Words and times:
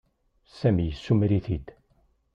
Sami 0.57 0.83
yessumer-it-id. 0.85 1.67